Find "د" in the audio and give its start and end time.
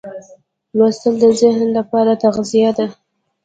1.23-1.25